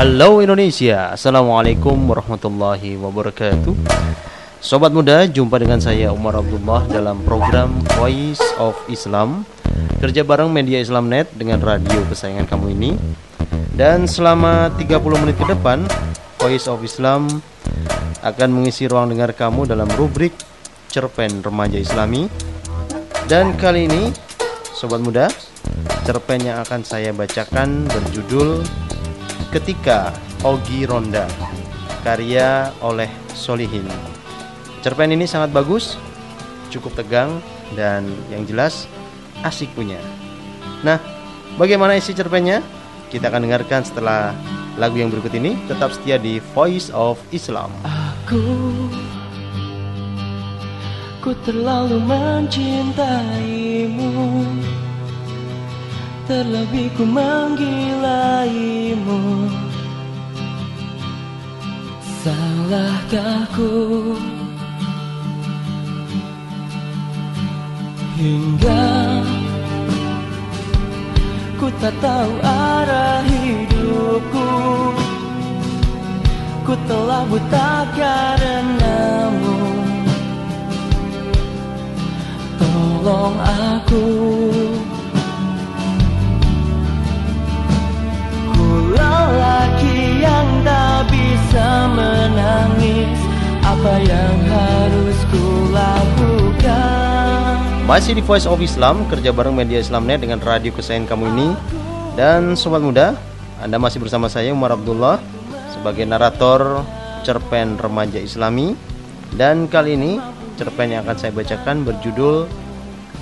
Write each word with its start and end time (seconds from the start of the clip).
Halo 0.00 0.40
Indonesia, 0.40 1.12
Assalamualaikum 1.12 1.92
warahmatullahi 2.08 2.96
wabarakatuh. 2.96 3.76
Sobat 4.56 4.96
muda, 4.96 5.28
jumpa 5.28 5.60
dengan 5.60 5.76
saya 5.76 6.08
Umar 6.08 6.40
Abdullah 6.40 6.88
dalam 6.88 7.20
program 7.20 7.68
Voice 8.00 8.40
of 8.56 8.72
Islam. 8.88 9.44
Kerja 10.00 10.24
bareng 10.24 10.48
Media 10.48 10.80
Islam 10.80 11.12
Net 11.12 11.28
dengan 11.36 11.60
radio 11.60 12.00
kesayangan 12.08 12.48
kamu 12.48 12.80
ini. 12.80 12.90
Dan 13.76 14.08
selama 14.08 14.72
30 14.80 15.20
menit 15.20 15.36
ke 15.36 15.44
depan 15.52 15.84
Voice 16.40 16.64
of 16.64 16.80
Islam 16.80 17.28
akan 18.24 18.48
mengisi 18.56 18.88
ruang 18.88 19.12
dengar 19.12 19.36
kamu 19.36 19.68
dalam 19.68 19.92
rubrik 20.00 20.32
Cerpen 20.88 21.44
Remaja 21.44 21.76
Islami. 21.76 22.24
Dan 23.28 23.52
kali 23.52 23.84
ini, 23.84 24.08
Sobat 24.72 25.04
muda, 25.04 25.28
cerpen 26.08 26.40
yang 26.40 26.64
akan 26.64 26.88
saya 26.88 27.12
bacakan 27.12 27.84
berjudul 27.84 28.64
Ketika 29.50 30.14
Ogi 30.46 30.86
Ronda 30.86 31.26
karya 32.06 32.70
oleh 32.80 33.10
Solihin. 33.34 33.84
Cerpen 34.80 35.10
ini 35.10 35.26
sangat 35.26 35.50
bagus, 35.52 35.98
cukup 36.72 36.94
tegang 36.94 37.42
dan 37.74 38.06
yang 38.30 38.46
jelas 38.46 38.86
asik 39.42 39.68
punya. 39.76 39.98
Nah, 40.86 40.96
bagaimana 41.58 41.98
isi 41.98 42.16
cerpennya? 42.16 42.62
Kita 43.10 43.26
akan 43.26 43.50
dengarkan 43.50 43.82
setelah 43.82 44.30
lagu 44.78 45.02
yang 45.02 45.10
berikut 45.10 45.34
ini. 45.34 45.58
Tetap 45.66 45.90
setia 45.98 46.16
di 46.16 46.38
Voice 46.54 46.94
of 46.94 47.18
Islam. 47.34 47.74
Aku 47.84 48.40
Ku 51.20 51.36
terlalu 51.44 52.00
mencintaimu 52.00 54.08
Terlebih 56.30 56.94
ku 56.94 57.02
menggilaimu. 57.02 59.50
Salahkah 62.22 63.50
ku 63.50 64.14
Hingga 68.14 68.86
Ku 71.58 71.66
tak 71.82 71.98
tahu 71.98 72.30
arah 72.46 73.26
hidupku? 73.26 74.50
Ku 76.62 76.78
telah 76.86 77.26
buta 77.26 77.90
karenamu 77.98 79.58
Tolong 82.60 83.40
aku 83.40 84.19
yang 94.04 94.36
harus 94.48 95.18
ku 95.28 95.68
lakukan 95.72 97.56
Masih 97.84 98.16
di 98.16 98.22
Voice 98.22 98.46
of 98.46 98.60
Islam 98.62 99.04
Kerja 99.10 99.34
bareng 99.34 99.52
Media 99.52 99.82
Islamnet 99.82 100.22
dengan 100.22 100.38
radio 100.40 100.70
kesayangan 100.72 101.10
kamu 101.10 101.24
ini. 101.36 101.48
Dan 102.14 102.54
Sobat 102.54 102.80
Muda 102.80 103.18
Anda 103.60 103.76
masih 103.76 104.00
bersama 104.00 104.30
saya 104.30 104.54
Umar 104.54 104.72
Abdullah 104.76 105.20
Sebagai 105.74 106.04
narator 106.06 106.84
cerpen 107.22 107.76
remaja 107.76 108.18
islami. 108.20 108.74
Dan 109.30 109.70
kali 109.70 109.94
ini 109.94 110.18
cerpen 110.58 110.90
yang 110.90 111.06
akan 111.06 111.16
saya 111.16 111.32
bacakan 111.32 111.86
berjudul 111.86 112.50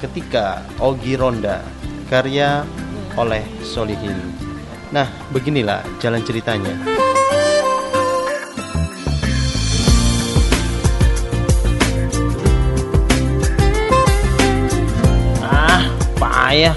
Ketika 0.00 0.62
Ogi 0.78 1.18
Ronda 1.18 1.60
Karya 2.08 2.64
oleh 3.18 3.44
Solihin. 3.60 4.16
Nah, 4.94 5.10
beginilah 5.34 5.84
jalan 6.00 6.24
ceritanya. 6.24 7.07
Payah. 16.48 16.72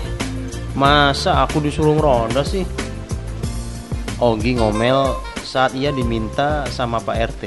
Masa 0.76 1.48
aku 1.48 1.64
disuruh 1.64 1.96
ronda 1.96 2.44
sih? 2.44 2.68
Ogi 4.20 4.60
ngomel 4.60 5.16
saat 5.40 5.72
ia 5.80 5.96
diminta 5.96 6.68
sama 6.68 7.00
Pak 7.00 7.16
RT 7.32 7.44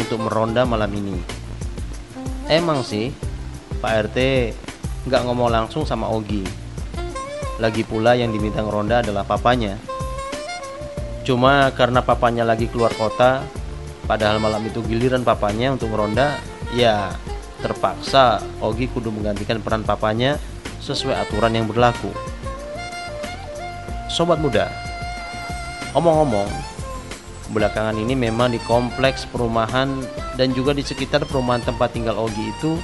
untuk 0.00 0.24
meronda 0.24 0.64
malam 0.64 0.88
ini. 0.96 1.20
Emang 2.48 2.80
sih, 2.80 3.12
Pak 3.84 4.08
RT 4.08 4.18
nggak 5.04 5.22
ngomong 5.28 5.52
langsung 5.52 5.84
sama 5.84 6.08
Ogi. 6.08 6.48
Lagi 7.60 7.84
pula 7.84 8.16
yang 8.16 8.32
diminta 8.32 8.64
ngeronda 8.64 9.04
adalah 9.04 9.28
papanya. 9.28 9.76
Cuma 11.28 11.68
karena 11.76 12.00
papanya 12.00 12.48
lagi 12.48 12.72
keluar 12.72 12.96
kota, 12.96 13.44
padahal 14.08 14.40
malam 14.40 14.64
itu 14.64 14.80
giliran 14.80 15.28
papanya 15.28 15.76
untuk 15.76 15.92
meronda, 15.92 16.40
ya 16.72 17.12
terpaksa 17.60 18.40
Ogi 18.64 18.88
kudu 18.88 19.12
menggantikan 19.12 19.60
peran 19.60 19.84
papanya 19.84 20.40
sesuai 20.86 21.26
aturan 21.26 21.50
yang 21.58 21.66
berlaku. 21.66 22.14
Sobat 24.06 24.38
muda, 24.38 24.70
omong-omong, 25.90 26.46
belakangan 27.50 27.98
ini 27.98 28.14
memang 28.14 28.54
di 28.54 28.62
kompleks 28.62 29.26
perumahan 29.26 29.90
dan 30.38 30.54
juga 30.54 30.70
di 30.70 30.86
sekitar 30.86 31.26
perumahan 31.26 31.66
tempat 31.66 31.90
tinggal 31.90 32.14
Ogi 32.22 32.54
itu 32.54 32.78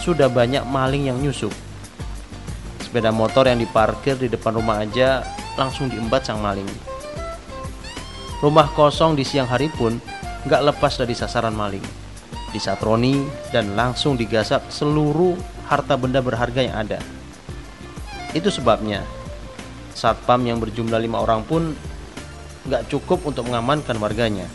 sudah 0.00 0.32
banyak 0.32 0.64
maling 0.64 1.12
yang 1.12 1.20
nyusup. 1.20 1.52
Sepeda 2.80 3.12
motor 3.12 3.46
yang 3.46 3.60
diparkir 3.60 4.16
di 4.16 4.32
depan 4.32 4.56
rumah 4.56 4.80
aja 4.80 5.22
langsung 5.60 5.92
diembat 5.92 6.24
sang 6.24 6.40
maling. 6.40 6.68
Rumah 8.42 8.74
kosong 8.74 9.14
di 9.14 9.22
siang 9.22 9.46
hari 9.46 9.70
pun 9.70 10.02
gak 10.50 10.66
lepas 10.66 10.98
dari 10.98 11.14
sasaran 11.14 11.54
maling. 11.54 11.84
Disatroni 12.50 13.22
dan 13.54 13.78
langsung 13.78 14.18
digasap 14.18 14.66
seluruh 14.68 15.38
harta 15.70 15.94
benda 15.94 16.18
berharga 16.18 16.60
yang 16.60 16.74
ada. 16.74 16.98
Itu 18.32 18.48
sebabnya 18.48 19.04
satpam 19.92 20.40
yang 20.48 20.56
berjumlah 20.56 20.98
lima 20.98 21.20
orang 21.20 21.44
pun 21.44 21.76
gak 22.66 22.88
cukup 22.88 23.22
untuk 23.28 23.46
mengamankan 23.48 23.98
warganya. 24.00 24.48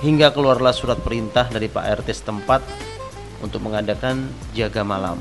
hingga 0.00 0.32
keluarlah 0.32 0.72
surat 0.72 0.96
perintah 0.96 1.44
dari 1.52 1.68
Pak 1.68 2.00
RT 2.00 2.08
setempat 2.24 2.64
untuk 3.44 3.60
mengadakan 3.60 4.32
jaga 4.56 4.80
malam. 4.80 5.20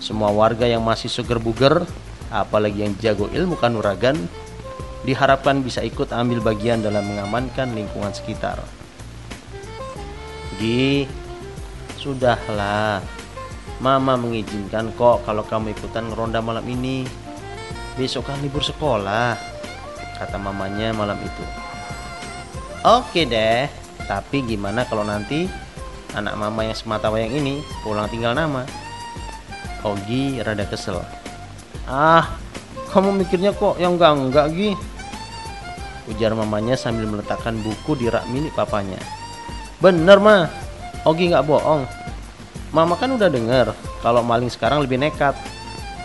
Semua 0.00 0.32
warga 0.32 0.64
yang 0.64 0.80
masih 0.80 1.12
seger 1.12 1.36
buger, 1.36 1.84
apalagi 2.32 2.88
yang 2.88 2.96
jago 2.96 3.28
ilmu 3.28 3.60
kanuragan, 3.60 4.16
diharapkan 5.04 5.60
bisa 5.60 5.84
ikut 5.84 6.08
ambil 6.08 6.40
bagian 6.40 6.80
dalam 6.80 7.04
mengamankan 7.04 7.76
lingkungan 7.76 8.16
sekitar. 8.16 8.64
Gi, 10.56 11.04
sudahlah. 12.00 13.19
Mama 13.80 14.12
mengizinkan 14.20 14.92
kok 14.92 15.24
kalau 15.24 15.40
kamu 15.40 15.72
ikutan 15.72 16.12
ngeronda 16.12 16.44
malam 16.44 16.64
ini. 16.68 17.08
Besok 17.96 18.28
kan 18.28 18.38
libur 18.44 18.60
sekolah, 18.60 19.34
kata 20.20 20.36
mamanya 20.36 20.92
malam 20.92 21.16
itu. 21.20 21.44
Oke 22.84 23.24
deh, 23.24 23.68
tapi 24.04 24.44
gimana 24.44 24.84
kalau 24.84 25.04
nanti 25.04 25.48
anak 26.12 26.36
mama 26.36 26.64
yang 26.64 26.76
semata 26.76 27.08
wayang 27.08 27.32
ini 27.32 27.64
pulang 27.80 28.08
tinggal 28.12 28.36
nama? 28.36 28.68
Ogi 29.80 30.44
rada 30.44 30.68
kesel. 30.68 31.00
Ah, 31.88 32.36
kamu 32.92 33.24
mikirnya 33.24 33.56
kok 33.56 33.80
yang 33.80 33.96
enggak 33.96 34.12
enggak 34.12 34.46
Gi? 34.52 34.70
Ujar 36.12 36.36
mamanya 36.36 36.76
sambil 36.76 37.08
meletakkan 37.08 37.56
buku 37.64 37.96
di 37.96 38.12
rak 38.12 38.28
milik 38.28 38.52
papanya. 38.52 39.00
Bener 39.80 40.20
mah, 40.20 40.52
Ogi 41.08 41.32
nggak 41.32 41.48
bohong. 41.48 41.88
Mama 42.70 42.94
kan 42.94 43.10
udah 43.10 43.26
denger 43.26 43.74
kalau 44.02 44.22
maling 44.22 44.50
sekarang 44.50 44.82
lebih 44.82 44.98
nekat. 44.98 45.34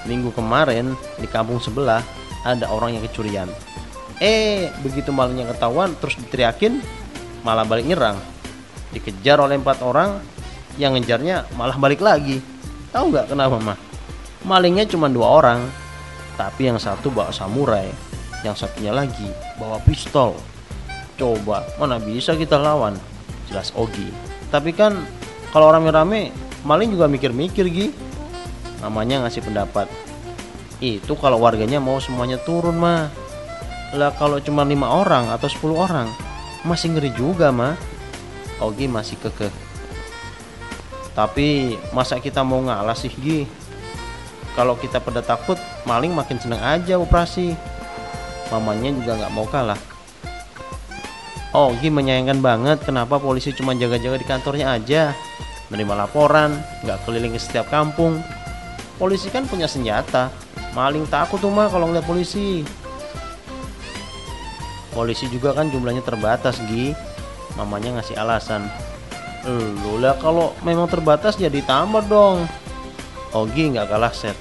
Minggu 0.06 0.30
kemarin 0.34 0.94
di 1.18 1.26
kampung 1.26 1.58
sebelah 1.58 2.02
ada 2.46 2.70
orang 2.70 2.98
yang 2.98 3.04
kecurian. 3.10 3.50
Eh, 4.22 4.70
begitu 4.86 5.10
malingnya 5.10 5.50
ketahuan 5.52 5.98
terus 5.98 6.16
diteriakin, 6.16 6.80
malah 7.42 7.66
balik 7.66 7.90
nyerang. 7.90 8.16
Dikejar 8.94 9.42
oleh 9.42 9.58
empat 9.58 9.82
orang, 9.82 10.22
yang 10.80 10.96
ngejarnya 10.96 11.50
malah 11.58 11.76
balik 11.76 12.00
lagi. 12.00 12.40
Tahu 12.94 13.12
nggak 13.12 13.34
kenapa 13.34 13.58
mah? 13.60 13.78
Malingnya 14.46 14.86
cuma 14.88 15.10
dua 15.10 15.42
orang, 15.42 15.60
tapi 16.38 16.70
yang 16.70 16.78
satu 16.78 17.10
bawa 17.10 17.34
samurai, 17.34 17.90
yang 18.46 18.54
satunya 18.54 18.94
lagi 18.94 19.28
bawa 19.58 19.82
pistol. 19.84 20.38
Coba, 21.16 21.66
mana 21.80 21.98
bisa 21.98 22.38
kita 22.38 22.60
lawan? 22.60 22.96
Jelas 23.50 23.72
Ogi. 23.76 24.12
Tapi 24.52 24.72
kan 24.76 24.96
kalau 25.52 25.72
rame-rame, 25.72 26.32
maling 26.66 26.92
juga 26.92 27.06
mikir-mikir 27.06 27.66
Gi. 27.70 27.88
Namanya 28.82 29.24
ngasih 29.24 29.46
pendapat. 29.46 29.88
Itu 30.82 31.16
kalau 31.16 31.40
warganya 31.40 31.80
mau 31.80 32.02
semuanya 32.04 32.42
turun 32.42 32.76
mah 32.76 33.08
lah 33.96 34.12
kalau 34.12 34.44
cuma 34.44 34.68
lima 34.68 34.92
orang 34.92 35.32
atau 35.32 35.48
10 35.48 35.72
orang 35.72 36.12
masih 36.68 36.92
ngeri 36.92 37.16
juga 37.16 37.54
mah. 37.54 37.78
Ogi 38.60 38.88
masih 38.88 39.20
kekeh. 39.20 39.52
Tapi 41.16 41.80
masa 41.96 42.20
kita 42.20 42.44
mau 42.44 42.60
ngalah 42.60 42.96
sih 42.96 43.12
Gi? 43.12 43.48
Kalau 44.56 44.80
kita 44.80 45.04
pada 45.04 45.20
takut, 45.20 45.60
maling 45.84 46.16
makin 46.16 46.40
seneng 46.40 46.64
aja 46.64 46.96
operasi. 46.96 47.56
Mamanya 48.52 48.96
juga 48.96 49.12
nggak 49.20 49.34
mau 49.36 49.48
kalah. 49.48 49.80
Ogi 51.56 51.88
menyayangkan 51.88 52.40
banget 52.40 52.84
kenapa 52.84 53.20
polisi 53.20 53.56
cuma 53.56 53.76
jaga-jaga 53.76 54.20
di 54.20 54.28
kantornya 54.28 54.76
aja. 54.76 55.16
Menerima 55.74 56.06
laporan, 56.06 56.62
nggak 56.86 57.02
keliling 57.06 57.34
ke 57.34 57.42
setiap 57.42 57.66
kampung. 57.74 58.22
Polisi 59.02 59.34
kan 59.34 59.50
punya 59.50 59.66
senjata. 59.66 60.30
Maling 60.78 61.08
takut 61.10 61.42
tuh 61.42 61.50
mah 61.50 61.68
kalau 61.72 61.90
ngeliat 61.90 62.06
polisi. 62.06 62.62
Polisi 64.96 65.28
juga 65.28 65.52
kan 65.52 65.68
jumlahnya 65.68 66.06
terbatas, 66.06 66.62
Gi. 66.70 66.96
Mamanya 67.60 68.00
ngasih 68.00 68.16
alasan. 68.20 68.68
Lu 69.46 70.02
lah 70.02 70.18
kalau 70.18 70.58
memang 70.66 70.90
terbatas 70.90 71.38
jadi 71.38 71.62
tambah 71.64 72.04
dong. 72.10 72.50
Ogi 73.36 73.72
nggak 73.72 73.92
kalah 73.92 74.16
set. 74.16 74.34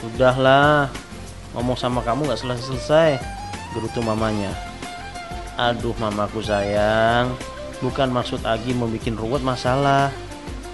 Sudahlah, 0.00 0.88
ngomong 1.52 1.76
sama 1.76 2.00
kamu 2.02 2.28
nggak 2.28 2.40
selesai-selesai. 2.40 3.20
Gerutu 3.76 4.00
mamanya. 4.00 4.50
Aduh 5.54 5.94
mamaku 6.02 6.42
sayang, 6.42 7.30
bukan 7.80 8.10
maksud 8.12 8.44
Agi 8.44 8.76
membuat 8.76 9.08
ruwet 9.16 9.42
masalah. 9.42 10.12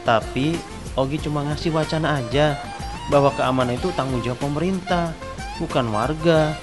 Tapi 0.05 0.56
Ogi 0.99 1.23
cuma 1.23 1.47
ngasih 1.47 1.70
wacana 1.70 2.19
aja 2.19 2.58
bahwa 3.08 3.31
keamanan 3.35 3.79
itu 3.79 3.94
tanggung 3.94 4.23
jawab 4.26 4.43
pemerintah, 4.43 5.14
bukan 5.62 5.87
warga. 5.94 6.55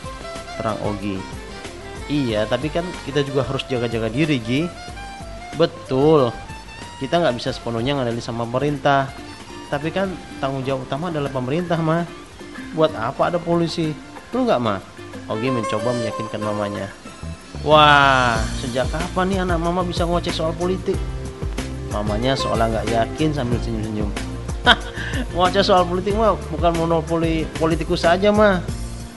Terang 0.59 0.79
Ogi. 0.83 1.17
Iya, 2.07 2.47
tapi 2.47 2.71
kan 2.71 2.87
kita 3.03 3.21
juga 3.23 3.43
harus 3.43 3.63
jaga-jaga 3.67 4.07
diri, 4.07 4.39
Gi. 4.39 4.61
Betul. 5.59 6.31
Kita 6.97 7.19
nggak 7.19 7.35
bisa 7.35 7.51
sepenuhnya 7.53 7.99
ngandelin 7.99 8.23
sama 8.23 8.47
pemerintah. 8.47 9.11
Tapi 9.67 9.91
kan 9.91 10.07
tanggung 10.39 10.63
jawab 10.63 10.87
utama 10.87 11.11
adalah 11.11 11.29
pemerintah, 11.29 11.77
mah. 11.77 12.07
Buat 12.73 12.95
apa 12.95 13.31
ada 13.31 13.37
polisi? 13.37 13.91
Lu 14.31 14.47
nggak, 14.47 14.59
mah? 14.59 14.79
Ogi 15.27 15.51
mencoba 15.51 15.91
meyakinkan 15.93 16.41
mamanya. 16.41 16.87
Wah, 17.67 18.39
sejak 18.63 18.87
kapan 18.87 19.27
nih 19.27 19.39
anak 19.43 19.59
mama 19.59 19.83
bisa 19.83 20.07
ngocek 20.07 20.31
soal 20.31 20.55
politik? 20.55 20.95
Mamanya 21.91 22.31
seolah 22.31 22.71
nggak 22.71 22.87
yakin 22.95 23.35
sambil 23.35 23.59
senyum-senyum. 23.59 24.07
Ngoceh 25.35 25.67
soal 25.67 25.83
politik 25.83 26.15
mah 26.15 26.39
bukan 26.47 26.71
monopoli 26.79 27.43
politikus 27.59 28.07
saja 28.07 28.31
mah. 28.31 28.63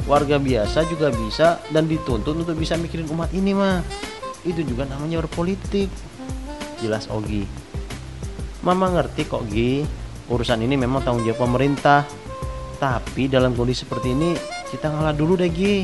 Warga 0.02 0.42
biasa 0.42 0.82
juga 0.90 1.14
bisa 1.14 1.62
dan 1.70 1.86
dituntut 1.86 2.34
untuk 2.34 2.58
bisa 2.58 2.74
mikirin 2.74 3.06
umat 3.14 3.30
ini 3.30 3.54
mah. 3.54 3.86
Itu 4.42 4.66
juga 4.66 4.82
namanya 4.82 5.22
berpolitik. 5.22 5.86
Jelas 6.82 7.06
Ogi. 7.06 7.46
Mama 8.66 8.90
ngerti 8.90 9.30
kok 9.30 9.46
Gi. 9.46 9.86
Urusan 10.26 10.66
ini 10.66 10.74
memang 10.74 11.06
tanggung 11.06 11.22
jawab 11.22 11.46
pemerintah. 11.46 12.02
Tapi 12.82 13.30
dalam 13.30 13.54
kondisi 13.54 13.86
seperti 13.86 14.10
ini 14.10 14.34
kita 14.74 14.90
ngalah 14.90 15.14
dulu 15.14 15.38
deh 15.38 15.46
Gi 15.54 15.76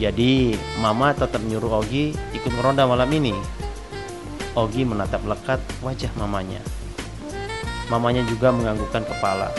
jadi 0.00 0.56
Mama 0.80 1.12
tetap 1.12 1.44
nyuruh 1.44 1.84
Ogi 1.84 2.16
ikut 2.32 2.50
ngeronda 2.56 2.88
malam 2.88 3.12
ini 3.12 3.36
Ogi 4.56 4.88
menatap 4.88 5.20
lekat 5.28 5.60
wajah 5.84 6.10
mamanya 6.16 6.64
Mamanya 7.92 8.24
juga 8.24 8.48
menganggukkan 8.48 9.04
kepala 9.04 9.52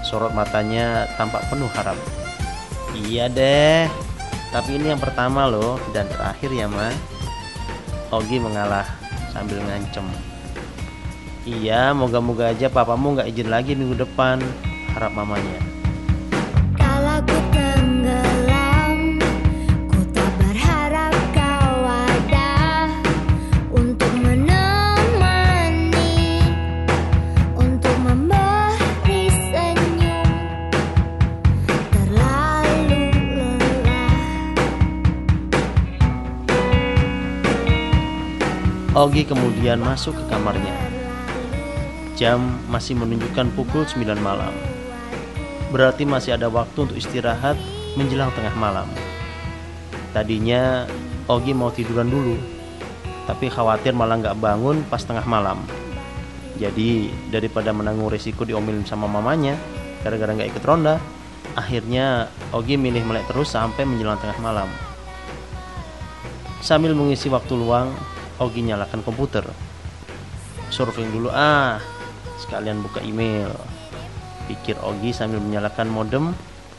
Sorot 0.00 0.32
matanya 0.32 1.04
tampak 1.14 1.44
penuh 1.52 1.68
harap. 1.76 1.94
Iya 2.96 3.28
deh, 3.30 3.86
tapi 4.50 4.80
ini 4.80 4.90
yang 4.90 4.98
pertama 4.98 5.46
loh 5.46 5.78
dan 5.94 6.08
terakhir 6.08 6.50
ya 6.50 6.66
ma. 6.66 6.90
Ogi 8.10 8.42
mengalah 8.42 8.88
sambil 9.30 9.62
ngancem. 9.62 10.02
Iya, 11.46 11.94
moga-moga 11.94 12.50
aja 12.50 12.66
papamu 12.66 13.16
nggak 13.16 13.30
izin 13.30 13.48
lagi 13.54 13.78
minggu 13.78 14.02
depan, 14.02 14.42
harap 14.98 15.14
mamanya. 15.14 15.79
Ogi 39.00 39.24
kemudian 39.24 39.80
masuk 39.80 40.12
ke 40.12 40.24
kamarnya. 40.28 40.76
Jam 42.20 42.60
masih 42.68 42.92
menunjukkan 43.00 43.48
pukul 43.56 43.88
9 43.88 43.96
malam. 44.20 44.52
Berarti 45.72 46.04
masih 46.04 46.36
ada 46.36 46.52
waktu 46.52 46.84
untuk 46.84 47.00
istirahat 47.00 47.56
menjelang 47.96 48.28
tengah 48.36 48.52
malam. 48.60 48.84
Tadinya 50.12 50.84
Ogi 51.32 51.56
mau 51.56 51.72
tiduran 51.72 52.12
dulu, 52.12 52.36
tapi 53.24 53.48
khawatir 53.48 53.96
malah 53.96 54.20
nggak 54.20 54.36
bangun 54.36 54.84
pas 54.92 55.00
tengah 55.00 55.24
malam. 55.24 55.64
Jadi 56.60 57.08
daripada 57.32 57.72
menanggung 57.72 58.12
resiko 58.12 58.44
diomelin 58.44 58.84
sama 58.84 59.08
mamanya 59.08 59.56
gara-gara 60.04 60.36
nggak 60.36 60.52
ikut 60.52 60.64
ronda, 60.68 61.00
akhirnya 61.56 62.28
Ogi 62.52 62.76
milih 62.76 63.08
melek 63.08 63.32
terus 63.32 63.48
sampai 63.48 63.88
menjelang 63.88 64.20
tengah 64.20 64.36
malam. 64.44 64.68
Sambil 66.60 66.92
mengisi 66.92 67.32
waktu 67.32 67.56
luang, 67.56 67.96
Ogi 68.40 68.64
nyalakan 68.64 69.04
komputer. 69.04 69.44
Surfing 70.72 71.12
dulu 71.12 71.28
ah, 71.28 71.76
sekalian 72.40 72.80
buka 72.80 73.04
email. 73.04 73.52
Pikir 74.48 74.80
Ogi 74.80 75.12
sambil 75.12 75.44
menyalakan 75.44 75.92
modem 75.92 76.32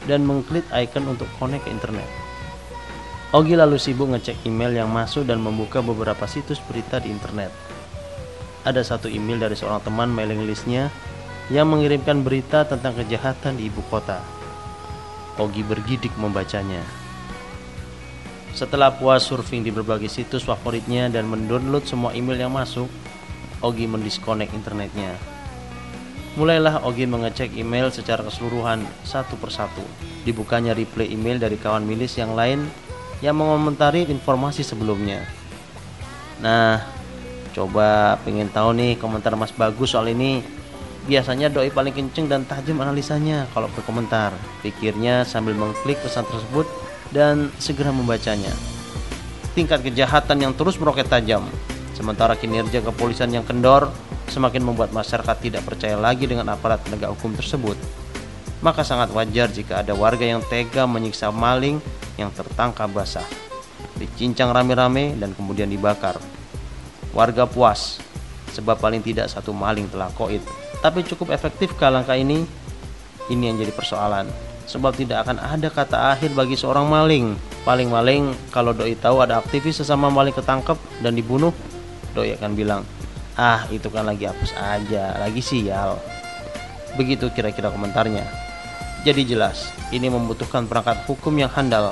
dan 0.09 0.25
mengklik 0.25 0.65
icon 0.73 1.05
untuk 1.05 1.29
connect 1.37 1.69
ke 1.69 1.69
internet. 1.69 2.09
Ogi 3.31 3.53
lalu 3.53 3.77
sibuk 3.77 4.09
ngecek 4.09 4.43
email 4.43 4.73
yang 4.73 4.89
masuk 4.89 5.23
dan 5.23 5.37
membuka 5.39 5.79
beberapa 5.85 6.25
situs 6.25 6.57
berita 6.65 6.97
di 6.97 7.13
internet. 7.13 7.53
Ada 8.65 8.81
satu 8.81 9.07
email 9.07 9.37
dari 9.37 9.53
seorang 9.53 9.85
teman 9.85 10.09
mailing 10.09 10.43
listnya 10.43 10.89
yang 11.53 11.69
mengirimkan 11.69 12.25
berita 12.25 12.65
tentang 12.65 12.97
kejahatan 12.97 13.61
di 13.61 13.69
ibu 13.69 13.85
kota. 13.87 14.19
Ogi 15.37 15.61
bergidik 15.61 16.11
membacanya. 16.17 17.00
Setelah 18.51 18.91
puas 18.91 19.23
surfing 19.23 19.63
di 19.63 19.71
berbagai 19.71 20.11
situs 20.11 20.43
favoritnya 20.43 21.07
dan 21.07 21.27
mendownload 21.31 21.87
semua 21.87 22.11
email 22.11 22.35
yang 22.35 22.51
masuk, 22.51 22.91
Ogi 23.63 23.85
mendisconnect 23.87 24.51
internetnya. 24.51 25.15
Mulailah 26.35 26.83
Ogi 26.83 27.07
mengecek 27.07 27.55
email 27.55 27.91
secara 27.93 28.23
keseluruhan 28.23 28.83
satu 29.07 29.37
persatu. 29.39 29.83
Dibukanya 30.27 30.75
replay 30.75 31.11
email 31.13 31.39
dari 31.39 31.55
kawan 31.55 31.85
milis 31.85 32.17
yang 32.19 32.35
lain 32.35 32.67
yang 33.21 33.37
mengomentari 33.37 34.03
informasi 34.09 34.65
sebelumnya. 34.65 35.23
Nah, 36.41 36.81
coba 37.53 38.17
pengen 38.25 38.49
tahu 38.49 38.73
nih 38.73 38.97
komentar 38.97 39.37
Mas 39.37 39.53
Bagus 39.53 39.93
soal 39.93 40.11
ini. 40.11 40.41
Biasanya 41.01 41.49
doi 41.49 41.73
paling 41.73 41.93
kenceng 41.93 42.29
dan 42.29 42.45
tajam 42.45 42.81
analisanya 42.81 43.45
kalau 43.53 43.69
berkomentar. 43.73 44.33
Pikirnya 44.65 45.25
sambil 45.25 45.53
mengklik 45.57 45.97
pesan 46.01 46.25
tersebut 46.25 46.65
dan 47.11 47.51
segera 47.59 47.91
membacanya. 47.91 48.51
Tingkat 49.51 49.83
kejahatan 49.83 50.39
yang 50.39 50.53
terus 50.55 50.79
meroket 50.79 51.11
tajam, 51.11 51.43
sementara 51.91 52.39
kinerja 52.39 52.79
kepolisian 52.79 53.35
yang 53.35 53.43
kendor 53.43 53.91
semakin 54.31 54.63
membuat 54.63 54.95
masyarakat 54.95 55.37
tidak 55.43 55.67
percaya 55.67 55.99
lagi 55.99 56.23
dengan 56.23 56.47
aparat 56.55 56.79
penegak 56.87 57.11
hukum 57.11 57.35
tersebut. 57.35 57.75
Maka 58.63 58.87
sangat 58.87 59.11
wajar 59.11 59.51
jika 59.51 59.83
ada 59.83 59.91
warga 59.91 60.23
yang 60.23 60.39
tega 60.47 60.87
menyiksa 60.87 61.35
maling 61.35 61.83
yang 62.15 62.31
tertangkap 62.31 62.87
basah, 62.95 63.27
dicincang 63.99 64.55
rame-rame 64.55 65.19
dan 65.19 65.35
kemudian 65.35 65.67
dibakar. 65.67 66.15
Warga 67.11 67.43
puas, 67.43 67.99
sebab 68.55 68.79
paling 68.79 69.03
tidak 69.03 69.27
satu 69.27 69.51
maling 69.51 69.91
telah 69.91 70.07
koit. 70.15 70.39
Tapi 70.79 71.03
cukup 71.03 71.35
efektifkah 71.35 71.91
langkah 71.91 72.15
ini? 72.15 72.47
Ini 73.27 73.51
yang 73.51 73.59
jadi 73.59 73.75
persoalan 73.75 74.50
sebab 74.71 74.95
tidak 74.95 75.27
akan 75.27 75.35
ada 75.43 75.67
kata 75.67 76.15
akhir 76.15 76.31
bagi 76.31 76.55
seorang 76.55 76.87
maling. 76.87 77.35
Paling 77.67 77.91
maling 77.91 78.31
kalau 78.55 78.71
doi 78.71 78.95
tahu 78.95 79.19
ada 79.19 79.43
aktivis 79.43 79.83
sesama 79.83 80.07
maling 80.07 80.31
ketangkep 80.31 80.79
dan 81.03 81.11
dibunuh, 81.11 81.51
doi 82.15 82.31
akan 82.39 82.55
bilang, 82.55 82.81
"Ah, 83.35 83.67
itu 83.67 83.91
kan 83.91 84.07
lagi 84.07 84.23
hapus 84.23 84.55
aja, 84.55 85.19
lagi 85.19 85.43
sial." 85.43 85.99
Begitu 86.95 87.27
kira-kira 87.35 87.67
komentarnya. 87.67 88.23
Jadi 89.03 89.27
jelas, 89.27 89.75
ini 89.91 90.07
membutuhkan 90.07 90.71
perangkat 90.71 91.03
hukum 91.03 91.35
yang 91.35 91.51
handal. 91.51 91.91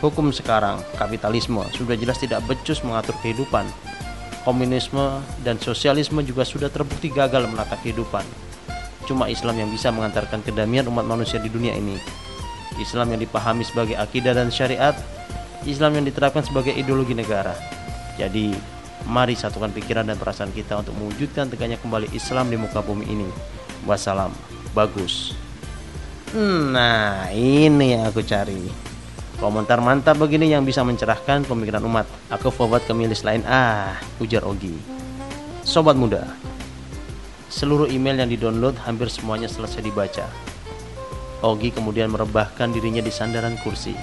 Hukum 0.00 0.32
sekarang, 0.32 0.80
kapitalisme, 0.96 1.60
sudah 1.76 1.96
jelas 2.00 2.16
tidak 2.16 2.40
becus 2.48 2.80
mengatur 2.80 3.16
kehidupan. 3.20 3.68
Komunisme 4.46 5.20
dan 5.42 5.58
sosialisme 5.58 6.22
juga 6.22 6.46
sudah 6.46 6.70
terbukti 6.70 7.10
gagal 7.10 7.50
menata 7.50 7.74
kehidupan 7.82 8.45
Cuma 9.06 9.30
Islam 9.30 9.54
yang 9.54 9.70
bisa 9.70 9.94
mengantarkan 9.94 10.42
kedamaian 10.42 10.84
umat 10.90 11.06
manusia 11.06 11.38
di 11.38 11.46
dunia 11.46 11.72
ini. 11.78 11.94
Islam 12.76 13.14
yang 13.14 13.20
dipahami 13.22 13.62
sebagai 13.64 13.96
akidah 13.96 14.36
dan 14.36 14.52
syariat, 14.52 14.92
Islam 15.64 16.02
yang 16.02 16.04
diterapkan 16.04 16.44
sebagai 16.44 16.74
ideologi 16.74 17.14
negara. 17.16 17.56
Jadi, 18.18 18.52
mari 19.06 19.38
satukan 19.38 19.70
pikiran 19.72 20.04
dan 20.04 20.18
perasaan 20.18 20.50
kita 20.50 20.82
untuk 20.82 20.92
mewujudkan 20.98 21.48
tegaknya 21.48 21.78
kembali 21.80 22.10
Islam 22.12 22.50
di 22.50 22.58
muka 22.58 22.82
bumi 22.82 23.06
ini. 23.06 23.28
Wassalam. 23.86 24.34
Bagus. 24.74 25.32
Nah, 26.36 27.30
ini 27.32 27.96
yang 27.96 28.10
aku 28.10 28.20
cari. 28.20 28.68
Komentar 29.36 29.80
mantap 29.84 30.16
begini 30.16 30.48
yang 30.48 30.64
bisa 30.64 30.80
mencerahkan 30.80 31.44
pemikiran 31.44 31.84
umat. 31.86 32.08
Aku 32.32 32.48
forward 32.48 32.84
ke 32.84 32.92
milis 32.92 33.22
lain. 33.22 33.44
Ah, 33.46 33.96
ujar 34.20 34.42
Ogi. 34.44 34.72
Sobat 35.60 35.98
muda, 35.98 36.24
Seluruh 37.46 37.86
email 37.86 38.18
yang 38.18 38.30
didownload 38.30 38.74
hampir 38.82 39.06
semuanya 39.06 39.46
selesai 39.46 39.78
dibaca. 39.78 40.26
Ogi 41.46 41.70
kemudian 41.70 42.10
merebahkan 42.10 42.74
dirinya 42.74 42.98
di 42.98 43.12
sandaran 43.14 43.54
kursi. 43.62 43.94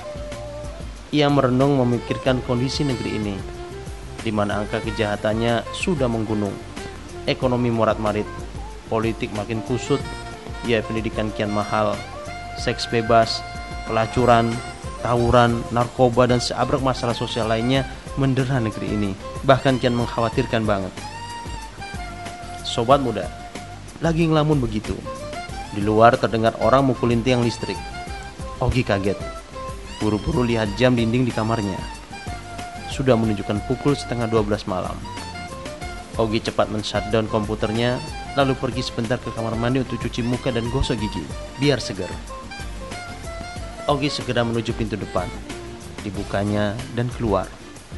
Ia 1.12 1.28
merenung 1.28 1.76
memikirkan 1.78 2.40
kondisi 2.48 2.88
negeri 2.88 3.12
ini, 3.20 3.36
di 4.24 4.32
mana 4.32 4.64
angka 4.64 4.80
kejahatannya 4.82 5.68
sudah 5.76 6.08
menggunung, 6.08 6.56
ekonomi 7.28 7.70
morat-marit, 7.70 8.26
politik 8.88 9.30
makin 9.36 9.60
kusut, 9.68 10.00
ya 10.64 10.80
pendidikan 10.82 11.30
kian 11.36 11.52
mahal, 11.52 12.00
seks 12.58 12.88
bebas, 12.88 13.44
pelacuran, 13.86 14.56
tawuran, 15.04 15.60
narkoba, 15.76 16.26
dan 16.32 16.40
seabrak 16.40 16.80
masalah 16.80 17.14
sosial 17.14 17.52
lainnya 17.52 17.84
mendera 18.16 18.58
negeri 18.58 18.88
ini, 18.88 19.12
bahkan 19.44 19.78
kian 19.78 19.94
mengkhawatirkan 19.94 20.64
banget. 20.64 21.13
Sobat 22.64 23.04
muda, 23.04 23.28
lagi 24.00 24.24
ngelamun 24.24 24.56
begitu. 24.64 24.96
Di 25.76 25.84
luar 25.84 26.16
terdengar 26.16 26.56
orang 26.64 26.88
mukulin 26.88 27.20
tiang 27.20 27.44
listrik. 27.44 27.76
Ogi 28.64 28.88
kaget. 28.88 29.20
Buru-buru 30.00 30.48
lihat 30.48 30.72
jam 30.80 30.96
dinding 30.96 31.28
di 31.28 31.32
kamarnya. 31.36 31.76
Sudah 32.88 33.20
menunjukkan 33.20 33.68
pukul 33.68 34.00
setengah 34.00 34.32
12 34.32 34.64
malam. 34.64 34.96
Ogi 36.16 36.40
cepat 36.40 36.72
men-shutdown 36.72 37.28
komputernya, 37.28 38.00
lalu 38.40 38.56
pergi 38.56 38.88
sebentar 38.88 39.20
ke 39.20 39.28
kamar 39.36 39.60
mandi 39.60 39.84
untuk 39.84 40.00
cuci 40.00 40.24
muka 40.24 40.48
dan 40.48 40.64
gosok 40.72 40.96
gigi, 41.04 41.26
biar 41.60 41.84
segar. 41.84 42.10
Ogi 43.92 44.08
segera 44.08 44.48
menuju 44.48 44.72
pintu 44.72 44.96
depan. 44.96 45.28
Dibukanya 46.00 46.80
dan 46.96 47.12
keluar, 47.12 47.52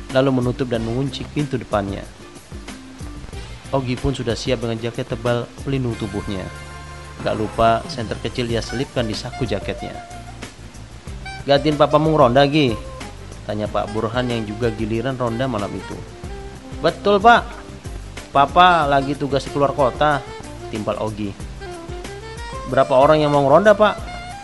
lalu 0.09 0.41
menutup 0.41 0.73
dan 0.73 0.81
mengunci 0.81 1.21
pintu 1.37 1.61
depannya. 1.61 2.24
Ogi 3.73 3.97
pun 3.97 4.13
sudah 4.13 4.37
siap 4.37 4.61
dengan 4.61 4.77
jaket 4.77 5.09
tebal 5.09 5.49
pelindung 5.65 5.97
tubuhnya. 5.97 6.45
Gak 7.25 7.33
lupa 7.33 7.81
senter 7.89 8.19
kecil 8.21 8.45
dia 8.45 8.61
selipkan 8.61 9.09
di 9.09 9.17
saku 9.17 9.47
jaketnya. 9.47 9.95
Gantiin 11.49 11.73
papamu 11.73 12.13
ronda 12.13 12.45
Gi? 12.45 12.77
Tanya 13.45 13.69
Pak 13.69 13.93
Burhan 13.93 14.29
yang 14.29 14.45
juga 14.45 14.73
giliran 14.73 15.17
ronda 15.17 15.45
malam 15.49 15.69
itu. 15.73 15.97
Betul 16.81 17.17
Pak. 17.21 17.45
Papa 18.33 18.85
lagi 18.85 19.17
tugas 19.17 19.45
keluar 19.49 19.73
kota. 19.73 20.21
Timpal 20.69 20.97
Ogi. 21.01 21.33
Berapa 22.69 22.97
orang 22.97 23.21
yang 23.21 23.33
mau 23.33 23.45
ronda 23.45 23.73
Pak? 23.77 23.97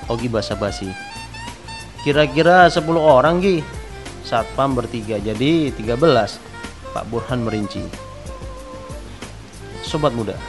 Ogi 0.09 0.29
basa-basi. 0.29 0.89
Kira-kira 2.01 2.69
10 2.69 2.85
orang 2.97 3.41
Gi. 3.41 3.61
Satpam 4.25 4.77
bertiga 4.77 5.17
jadi 5.17 5.69
13. 5.73 6.37
Pak 6.93 7.05
Burhan 7.09 7.45
merinci 7.45 8.10
sobat 9.91 10.15
muda. 10.15 10.39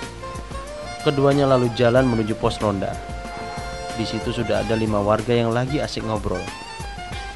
Keduanya 1.03 1.51
lalu 1.51 1.67
jalan 1.75 2.07
menuju 2.07 2.39
pos 2.39 2.63
ronda. 2.63 2.95
Di 3.99 4.07
situ 4.07 4.31
sudah 4.31 4.63
ada 4.63 4.79
lima 4.79 5.03
warga 5.03 5.35
yang 5.35 5.51
lagi 5.51 5.83
asik 5.83 6.07
ngobrol. 6.07 6.39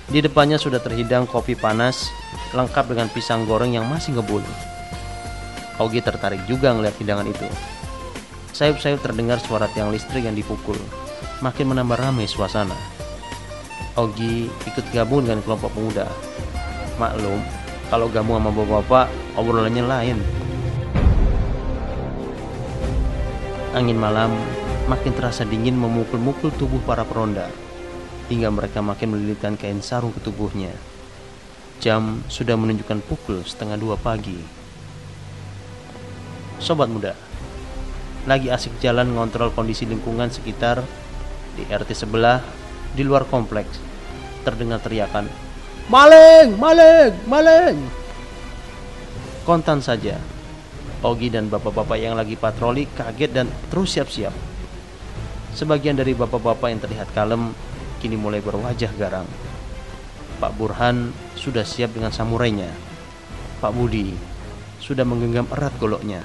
Di 0.07 0.23
depannya 0.23 0.55
sudah 0.55 0.79
terhidang 0.79 1.27
kopi 1.27 1.59
panas, 1.59 2.15
lengkap 2.55 2.95
dengan 2.95 3.11
pisang 3.11 3.43
goreng 3.43 3.75
yang 3.75 3.91
masih 3.91 4.15
ngebul. 4.15 4.47
Ogi 5.83 5.99
tertarik 5.99 6.47
juga 6.47 6.71
ngeliat 6.71 6.95
hidangan 6.95 7.27
itu. 7.27 7.45
Sayup-sayup 8.55 9.03
terdengar 9.03 9.43
suara 9.43 9.67
tiang 9.75 9.91
listrik 9.91 10.25
yang 10.25 10.39
dipukul. 10.39 10.79
Makin 11.43 11.75
menambah 11.75 11.99
ramai 11.99 12.31
suasana. 12.31 12.79
Ogi 13.99 14.47
ikut 14.47 14.87
gabung 14.95 15.27
dengan 15.27 15.43
kelompok 15.43 15.75
pemuda. 15.75 16.07
Maklum, 16.97 17.43
kalau 17.91 18.07
gabung 18.09 18.41
sama 18.41 18.55
bapak-bapak, 18.55 19.07
obrolannya 19.37 19.85
lain. 19.85 20.19
Angin 23.77 24.01
malam 24.01 24.33
makin 24.89 25.13
terasa 25.13 25.45
dingin 25.45 25.77
memukul-mukul 25.77 26.49
tubuh 26.57 26.81
para 26.89 27.05
peronda 27.05 27.53
hingga 28.33 28.49
mereka 28.49 28.81
makin 28.81 29.13
melilitkan 29.13 29.61
kain 29.61 29.85
sarung 29.85 30.17
ke 30.17 30.21
tubuhnya. 30.25 30.73
Jam 31.85 32.25
sudah 32.33 32.57
menunjukkan 32.57 33.05
pukul 33.05 33.45
setengah 33.45 33.77
dua 33.77 34.01
pagi. 34.01 34.41
Sobat 36.57 36.89
muda, 36.89 37.13
lagi 38.25 38.49
asik 38.49 38.81
jalan 38.81 39.13
ngontrol 39.13 39.53
kondisi 39.53 39.85
lingkungan 39.85 40.33
sekitar 40.33 40.81
di 41.55 41.63
RT 41.69 41.93
sebelah 41.95 42.41
di 42.97 43.05
luar 43.05 43.29
kompleks 43.29 43.81
terdengar 44.45 44.79
teriakan 44.79 45.27
maling 45.87 46.55
maling 46.59 47.15
maling 47.27 47.79
kontan 49.47 49.79
saja 49.79 50.19
Ogi 51.05 51.29
dan 51.29 51.53
bapak-bapak 51.53 52.01
yang 52.01 52.17
lagi 52.17 52.41
patroli 52.41 52.89
kaget 52.97 53.31
dan 53.33 53.47
terus 53.69 53.93
siap-siap. 53.93 54.33
Sebagian 55.53 55.97
dari 55.97 56.17
bapak-bapak 56.17 56.69
yang 56.73 56.81
terlihat 56.81 57.09
kalem 57.13 57.53
kini 58.01 58.17
mulai 58.17 58.41
berwajah 58.41 58.93
garang. 58.97 59.29
Pak 60.37 60.53
Burhan 60.57 61.17
sudah 61.37 61.65
siap 61.65 61.97
dengan 61.97 62.13
samurainya. 62.13 62.69
Pak 63.61 63.73
Budi 63.73 64.13
sudah 64.81 65.05
menggenggam 65.09 65.49
erat 65.53 65.73
goloknya. 65.81 66.21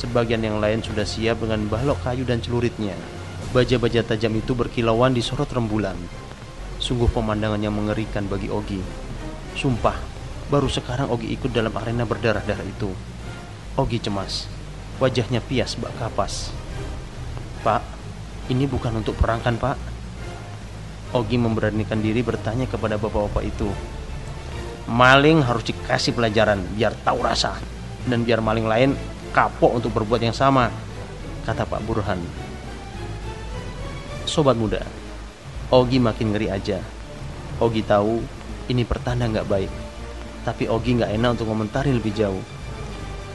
Sebagian 0.00 0.40
yang 0.40 0.56
lain 0.56 0.80
sudah 0.80 1.04
siap 1.04 1.44
dengan 1.44 1.68
balok 1.68 2.00
kayu 2.00 2.24
dan 2.24 2.40
celuritnya. 2.40 2.96
Baja-baja 3.52 4.00
tajam 4.00 4.32
itu 4.36 4.56
berkilauan 4.56 5.12
di 5.12 5.20
sorot 5.20 5.52
rembulan. 5.52 5.96
Sungguh 6.80 7.12
pemandangan 7.12 7.60
yang 7.60 7.76
mengerikan 7.76 8.24
bagi 8.24 8.48
Ogi. 8.48 8.80
Sumpah, 9.52 10.00
baru 10.48 10.72
sekarang 10.72 11.12
Ogi 11.12 11.28
ikut 11.36 11.52
dalam 11.52 11.76
arena 11.76 12.08
berdarah-darah 12.08 12.64
itu. 12.64 12.88
Ogi 13.78 14.02
cemas. 14.02 14.50
Wajahnya 14.98 15.38
pias 15.38 15.78
bak 15.78 15.94
kapas. 15.94 16.50
Pak, 17.62 17.86
ini 18.50 18.66
bukan 18.66 18.98
untuk 18.98 19.14
perang 19.14 19.38
kan 19.38 19.54
pak? 19.54 19.78
Ogi 21.14 21.38
memberanikan 21.38 22.02
diri 22.02 22.22
bertanya 22.22 22.66
kepada 22.66 22.98
bapak-bapak 22.98 23.46
itu. 23.46 23.70
Maling 24.90 25.46
harus 25.46 25.62
dikasih 25.70 26.18
pelajaran 26.18 26.66
biar 26.74 26.98
tahu 27.06 27.22
rasa 27.22 27.54
dan 28.10 28.26
biar 28.26 28.42
maling 28.42 28.66
lain 28.66 28.90
kapok 29.30 29.78
untuk 29.78 29.94
berbuat 29.94 30.18
yang 30.18 30.34
sama, 30.34 30.66
kata 31.46 31.62
Pak 31.62 31.82
Burhan. 31.86 32.18
Sobat 34.26 34.58
muda, 34.58 34.82
Ogi 35.70 36.02
makin 36.02 36.34
ngeri 36.34 36.50
aja. 36.50 36.82
Ogi 37.62 37.86
tahu 37.86 38.18
ini 38.66 38.82
pertanda 38.82 39.30
nggak 39.30 39.46
baik, 39.46 39.70
tapi 40.42 40.66
Ogi 40.66 40.98
nggak 40.98 41.14
enak 41.14 41.38
untuk 41.38 41.46
komentari 41.50 41.94
lebih 41.94 42.10
jauh. 42.14 42.42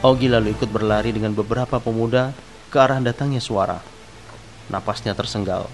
Ogi 0.06 0.30
lalu 0.30 0.54
ikut 0.54 0.70
berlari 0.70 1.10
dengan 1.10 1.34
beberapa 1.34 1.82
pemuda 1.82 2.30
ke 2.70 2.78
arah 2.78 3.02
datangnya 3.02 3.42
suara. 3.42 3.82
Napasnya 4.70 5.18
tersenggal. 5.18 5.66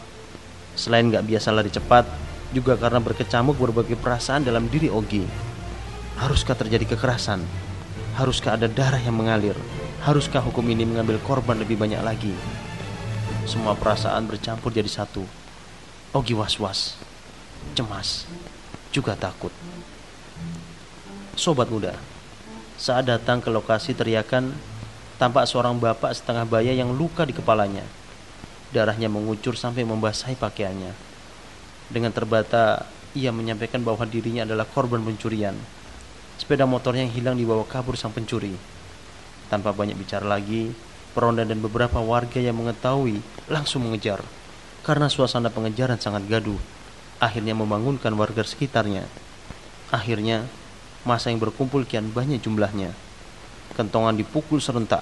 Selain 0.73 1.05
nggak 1.05 1.21
biasa 1.29 1.53
lari 1.53 1.69
cepat, 1.69 2.09
juga 2.57 2.81
karena 2.81 2.97
berkecamuk 2.97 3.61
berbagai 3.61 4.01
perasaan 4.01 4.41
dalam 4.41 4.73
diri 4.73 4.89
Ogi. 4.89 5.29
Haruskah 6.17 6.57
terjadi 6.57 6.97
kekerasan? 6.97 7.45
Haruskah 8.17 8.57
ada 8.57 8.73
darah 8.73 9.05
yang 9.05 9.21
mengalir? 9.21 9.53
Haruskah 10.01 10.41
hukum 10.41 10.65
ini 10.65 10.89
mengambil 10.89 11.21
korban 11.21 11.61
lebih 11.61 11.77
banyak 11.77 12.01
lagi? 12.01 12.33
Semua 13.45 13.77
perasaan 13.77 14.25
bercampur 14.25 14.73
jadi 14.73 14.89
satu. 14.89 15.29
Ogi 16.17 16.33
was-was, 16.33 16.97
cemas, 17.77 18.25
juga 18.97 19.13
takut. 19.13 19.53
Sobat 21.37 21.69
muda, 21.69 22.01
saat 22.83 23.07
datang 23.07 23.39
ke 23.39 23.47
lokasi 23.47 23.95
teriakan, 23.95 24.51
tampak 25.15 25.47
seorang 25.47 25.79
bapak 25.79 26.19
setengah 26.19 26.43
baya 26.43 26.75
yang 26.75 26.91
luka 26.91 27.23
di 27.23 27.31
kepalanya. 27.31 27.87
Darahnya 28.75 29.07
mengucur 29.07 29.55
sampai 29.55 29.87
membasahi 29.87 30.35
pakaiannya. 30.35 30.91
Dengan 31.87 32.11
terbata, 32.11 32.91
ia 33.15 33.31
menyampaikan 33.31 33.87
bahwa 33.87 34.03
dirinya 34.03 34.43
adalah 34.43 34.67
korban 34.67 34.99
pencurian. 34.99 35.55
Sepeda 36.43 36.67
motornya 36.67 37.07
yang 37.07 37.15
hilang 37.15 37.37
dibawa 37.39 37.63
kabur 37.63 37.95
sang 37.95 38.11
pencuri. 38.11 38.59
Tanpa 39.47 39.71
banyak 39.71 39.95
bicara 39.95 40.27
lagi, 40.27 40.75
peronda 41.15 41.47
dan 41.47 41.63
beberapa 41.63 42.03
warga 42.03 42.43
yang 42.43 42.59
mengetahui 42.59 43.23
langsung 43.47 43.87
mengejar. 43.87 44.19
Karena 44.83 45.07
suasana 45.07 45.55
pengejaran 45.55 46.03
sangat 46.03 46.27
gaduh, 46.27 46.59
akhirnya 47.23 47.55
membangunkan 47.55 48.11
warga 48.19 48.43
sekitarnya. 48.43 49.07
Akhirnya, 49.95 50.51
masa 51.03 51.31
yang 51.31 51.43
berkumpul 51.43 51.83
kian 51.87 52.11
banyak 52.11 52.43
jumlahnya. 52.43 52.95
Kentongan 53.73 54.15
dipukul 54.15 54.61
serentak, 54.61 55.01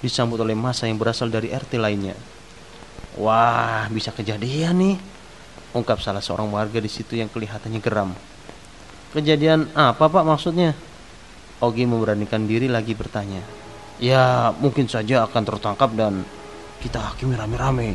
disambut 0.00 0.38
oleh 0.38 0.54
masa 0.54 0.86
yang 0.86 0.96
berasal 0.96 1.28
dari 1.28 1.50
RT 1.50 1.76
lainnya. 1.82 2.14
Wah, 3.18 3.90
bisa 3.92 4.14
kejadian 4.14 4.78
nih, 4.78 4.96
ungkap 5.76 6.00
salah 6.00 6.22
seorang 6.22 6.48
warga 6.48 6.78
di 6.78 6.88
situ 6.88 7.18
yang 7.18 7.28
kelihatannya 7.28 7.80
geram. 7.82 8.14
Kejadian 9.12 9.68
apa 9.76 10.08
pak 10.08 10.24
maksudnya? 10.24 10.72
Ogi 11.60 11.84
memberanikan 11.84 12.48
diri 12.48 12.66
lagi 12.66 12.96
bertanya. 12.96 13.44
Ya 14.00 14.50
mungkin 14.58 14.88
saja 14.88 15.28
akan 15.28 15.42
tertangkap 15.44 15.92
dan 15.92 16.24
kita 16.80 16.98
hakimi 16.98 17.36
rame-rame. 17.36 17.94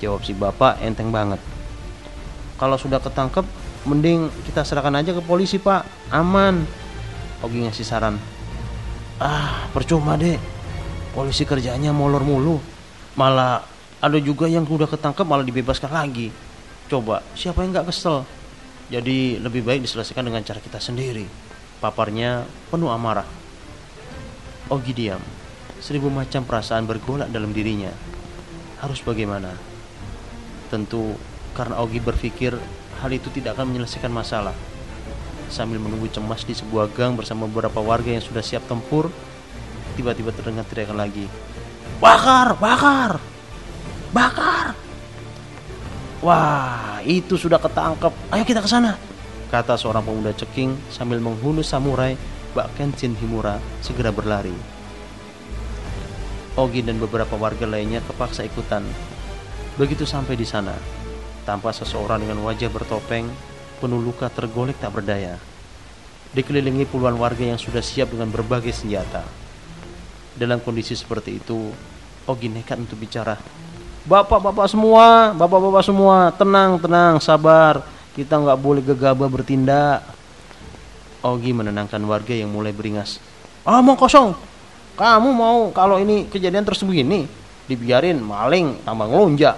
Jawab 0.00 0.24
si 0.24 0.32
bapak 0.34 0.80
enteng 0.82 1.12
banget. 1.12 1.38
Kalau 2.58 2.74
sudah 2.80 2.98
ketangkep, 2.98 3.46
mending 3.84 4.32
kita 4.48 4.64
serahkan 4.64 4.96
aja 5.00 5.12
ke 5.12 5.22
polisi 5.24 5.60
pak, 5.60 5.84
aman. 6.12 6.64
Ogi 7.44 7.64
ngasih 7.64 7.84
saran. 7.84 8.16
Ah 9.20 9.68
percuma 9.70 10.16
deh, 10.16 10.40
polisi 11.12 11.44
kerjanya 11.44 11.92
molor 11.92 12.24
mulu. 12.24 12.58
Malah 13.14 13.62
ada 14.02 14.18
juga 14.20 14.50
yang 14.50 14.66
sudah 14.66 14.88
ketangkep 14.90 15.24
malah 15.24 15.46
dibebaskan 15.46 15.92
lagi. 15.92 16.28
Coba 16.90 17.24
siapa 17.32 17.64
yang 17.64 17.72
nggak 17.72 17.88
kesel? 17.88 18.26
Jadi 18.92 19.40
lebih 19.40 19.64
baik 19.64 19.84
diselesaikan 19.88 20.28
dengan 20.28 20.44
cara 20.44 20.60
kita 20.60 20.76
sendiri. 20.76 21.24
Paparnya 21.80 22.44
penuh 22.68 22.92
amarah. 22.92 23.24
Ogi 24.68 24.92
diam. 24.92 25.20
Seribu 25.80 26.08
macam 26.08 26.44
perasaan 26.44 26.88
bergolak 26.88 27.28
dalam 27.28 27.52
dirinya. 27.52 27.92
Harus 28.80 29.00
bagaimana? 29.00 29.52
Tentu 30.68 31.16
karena 31.56 31.80
Ogi 31.80 32.00
berpikir 32.00 32.56
hal 33.04 33.12
itu 33.12 33.28
tidak 33.28 33.60
akan 33.60 33.68
menyelesaikan 33.68 34.08
masalah. 34.08 34.56
Sambil 35.52 35.76
menunggu 35.76 36.08
cemas 36.08 36.40
di 36.48 36.56
sebuah 36.56 36.88
gang 36.96 37.20
bersama 37.20 37.44
beberapa 37.44 37.84
warga 37.84 38.08
yang 38.08 38.24
sudah 38.24 38.40
siap 38.40 38.64
tempur, 38.64 39.12
tiba-tiba 40.00 40.32
terdengar 40.32 40.64
teriakan 40.64 40.96
lagi. 40.96 41.28
Bakar, 42.00 42.56
bakar, 42.56 43.20
bakar. 44.08 44.72
Wah, 46.24 47.04
itu 47.04 47.36
sudah 47.36 47.60
ketangkep. 47.60 48.32
Ayo 48.32 48.48
kita 48.48 48.64
ke 48.64 48.70
sana. 48.72 48.96
Kata 49.52 49.76
seorang 49.76 50.00
pemuda 50.00 50.32
ceking 50.32 50.72
sambil 50.88 51.20
menghunus 51.20 51.68
samurai 51.68 52.16
Bak 52.56 52.72
Kenshin 52.80 53.12
Himura 53.20 53.60
segera 53.84 54.08
berlari. 54.08 54.56
Ogi 56.56 56.80
dan 56.80 56.96
beberapa 56.96 57.36
warga 57.36 57.68
lainnya 57.68 58.00
kepaksa 58.08 58.48
ikutan. 58.48 58.82
Begitu 59.76 60.08
sampai 60.08 60.38
di 60.38 60.46
sana, 60.48 60.72
tampak 61.44 61.76
seseorang 61.76 62.24
dengan 62.24 62.40
wajah 62.42 62.72
bertopeng, 62.72 63.28
penuh 63.78 64.00
luka 64.00 64.32
tergolek 64.32 64.80
tak 64.80 64.96
berdaya. 64.96 65.36
Dikelilingi 66.34 66.88
puluhan 66.90 67.14
warga 67.20 67.44
yang 67.46 67.60
sudah 67.60 67.84
siap 67.84 68.10
dengan 68.10 68.32
berbagai 68.32 68.74
senjata. 68.74 69.22
Dalam 70.34 70.58
kondisi 70.58 70.98
seperti 70.98 71.38
itu, 71.38 71.70
Ogi 72.24 72.48
nekat 72.48 72.80
untuk 72.80 72.98
bicara 72.98 73.36
Bapak-bapak 74.04 74.68
semua, 74.68 75.32
bapak-bapak 75.32 75.80
semua, 75.80 76.28
tenang, 76.36 76.76
tenang, 76.76 77.16
sabar. 77.24 77.80
Kita 78.12 78.36
nggak 78.36 78.60
boleh 78.60 78.84
gegabah 78.84 79.32
bertindak. 79.32 80.04
Ogi 81.24 81.56
menenangkan 81.56 82.04
warga 82.04 82.36
yang 82.36 82.52
mulai 82.52 82.76
beringas. 82.76 83.16
Ah, 83.64 83.80
mau 83.80 83.96
kosong. 83.96 84.36
Kamu 85.00 85.32
mau 85.32 85.72
kalau 85.72 85.96
ini 85.96 86.28
kejadian 86.28 86.68
terus 86.68 86.84
begini, 86.84 87.24
dibiarin 87.64 88.20
maling 88.20 88.84
tambah 88.84 89.08
ngelunjak. 89.08 89.56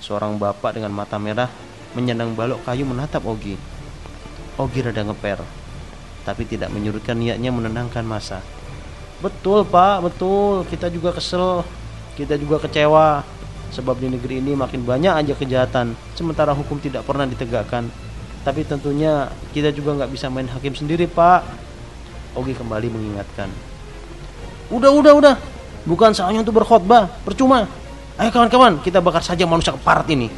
Seorang 0.00 0.40
bapak 0.40 0.80
dengan 0.80 0.92
mata 0.96 1.20
merah 1.20 1.52
menyandang 1.92 2.32
balok 2.32 2.64
kayu 2.64 2.88
menatap 2.88 3.20
Ogi. 3.28 3.54
Ogi 4.56 4.80
rada 4.80 5.04
ngeper, 5.04 5.40
tapi 6.24 6.44
tidak 6.44 6.72
menyurutkan 6.72 7.16
niatnya 7.16 7.52
menenangkan 7.52 8.04
masa. 8.04 8.40
Betul 9.20 9.68
pak, 9.68 10.00
betul. 10.00 10.64
Kita 10.68 10.88
juga 10.88 11.12
kesel 11.12 11.64
kita 12.16 12.36
juga 12.36 12.60
kecewa 12.60 13.24
sebab 13.70 13.96
di 14.02 14.10
negeri 14.10 14.42
ini 14.42 14.52
makin 14.58 14.82
banyak 14.82 15.14
aja 15.14 15.32
kejahatan 15.38 15.94
sementara 16.18 16.52
hukum 16.52 16.80
tidak 16.80 17.04
pernah 17.04 17.24
ditegakkan. 17.28 17.88
Tapi 18.40 18.64
tentunya 18.64 19.28
kita 19.52 19.68
juga 19.68 20.00
nggak 20.00 20.10
bisa 20.16 20.32
main 20.32 20.48
hakim 20.48 20.72
sendiri, 20.72 21.04
Pak. 21.04 21.44
Ogi 22.32 22.56
kembali 22.56 22.88
mengingatkan. 22.88 23.52
Udah, 24.72 24.88
udah, 24.88 25.12
udah. 25.12 25.36
Bukan 25.84 26.16
saatnya 26.16 26.40
untuk 26.40 26.56
berkhotbah, 26.56 27.08
percuma. 27.24 27.68
Ayo 28.20 28.36
kawan-kawan, 28.36 28.84
kita 28.84 29.00
bakar 29.00 29.24
saja 29.24 29.48
manusia 29.48 29.72
keparat 29.72 30.04
ini. 30.12 30.28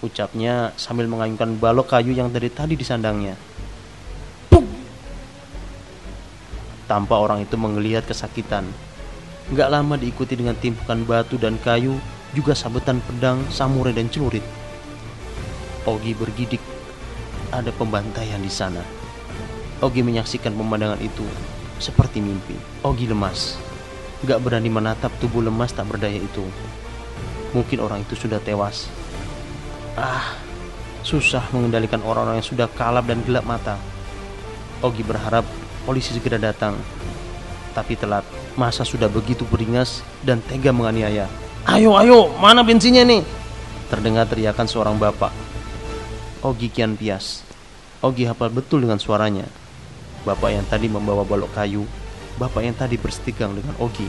Ucapnya 0.00 0.72
sambil 0.80 1.04
mengayunkan 1.04 1.60
balok 1.60 1.92
kayu 1.92 2.16
yang 2.16 2.32
dari 2.32 2.48
tadi 2.48 2.72
disandangnya. 2.80 3.36
Puk! 4.48 4.64
Tanpa 6.88 7.20
orang 7.20 7.44
itu 7.44 7.60
menggeliat 7.60 8.08
kesakitan, 8.08 8.64
Gak 9.52 9.68
lama 9.68 10.00
diikuti 10.00 10.32
dengan 10.32 10.56
timpukan 10.56 11.04
batu 11.04 11.36
dan 11.36 11.60
kayu, 11.60 12.00
juga 12.32 12.56
sabetan 12.56 13.04
pedang, 13.04 13.44
samurai 13.52 13.92
dan 13.92 14.08
celurit. 14.08 14.42
Ogi 15.84 16.16
bergidik, 16.16 16.64
ada 17.52 17.68
pembantaian 17.76 18.40
di 18.40 18.48
sana. 18.48 18.80
Ogi 19.84 20.00
menyaksikan 20.00 20.56
pemandangan 20.56 21.04
itu 21.04 21.22
seperti 21.78 22.18
mimpi. 22.18 22.56
Ogi 22.80 23.06
lemas, 23.06 23.60
gak 24.24 24.40
berani 24.40 24.72
menatap 24.72 25.12
tubuh 25.20 25.44
lemas 25.44 25.76
tak 25.76 25.84
berdaya 25.84 26.16
itu. 26.16 26.44
Mungkin 27.52 27.84
orang 27.84 28.00
itu 28.06 28.16
sudah 28.16 28.40
tewas. 28.40 28.88
Ah, 29.96 30.36
susah 31.04 31.44
mengendalikan 31.52 32.00
orang-orang 32.00 32.40
yang 32.40 32.48
sudah 32.48 32.68
kalap 32.72 33.04
dan 33.04 33.20
gelap 33.24 33.44
mata. 33.44 33.76
Ogi 34.80 35.00
berharap 35.00 35.44
polisi 35.88 36.12
segera 36.12 36.36
datang, 36.36 36.76
tapi 37.72 37.96
telat. 37.96 38.24
Masa 38.56 38.84
sudah 38.88 39.08
begitu 39.08 39.44
beringas 39.48 40.00
dan 40.24 40.40
tega 40.44 40.72
menganiaya. 40.72 41.28
Ayo, 41.68 41.96
ayo, 41.96 42.32
mana 42.40 42.64
bensinnya 42.64 43.04
nih? 43.04 43.24
Terdengar 43.92 44.24
teriakan 44.28 44.68
seorang 44.68 44.96
bapak. 44.96 45.32
Ogi 46.44 46.72
kian 46.72 46.96
pias. 46.96 47.44
Ogi 48.04 48.28
hafal 48.28 48.52
betul 48.52 48.84
dengan 48.84 49.00
suaranya. 49.00 49.48
Bapak 50.28 50.50
yang 50.52 50.66
tadi 50.66 50.90
membawa 50.90 51.22
balok 51.22 51.52
kayu, 51.54 51.86
bapak 52.36 52.62
yang 52.64 52.76
tadi 52.76 52.96
berstikang 53.00 53.56
dengan 53.56 53.74
Ogi. 53.80 54.08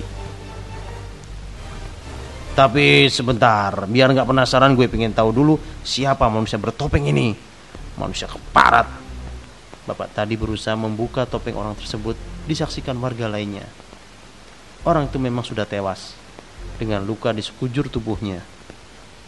Tapi 2.57 3.05
sebentar, 3.07 3.85
biar 3.85 4.11
nggak 4.11 4.25
penasaran 4.25 4.73
gue 4.73 4.89
pengen 4.89 5.13
tahu 5.13 5.29
dulu 5.29 5.55
siapa 5.85 6.25
manusia 6.27 6.57
bertopeng 6.57 7.05
ini. 7.05 7.37
Manusia 7.97 8.25
keparat. 8.25 8.89
Bapak 9.85 10.11
tadi 10.11 10.35
berusaha 10.35 10.73
membuka 10.73 11.23
topeng 11.29 11.55
orang 11.55 11.77
tersebut, 11.77 12.17
disaksikan 12.49 12.97
warga 12.97 13.29
lainnya. 13.29 13.65
Orang 14.83 15.09
itu 15.09 15.21
memang 15.21 15.45
sudah 15.45 15.69
tewas 15.69 16.17
dengan 16.81 17.05
luka 17.05 17.29
di 17.31 17.45
sekujur 17.45 17.87
tubuhnya. 17.87 18.41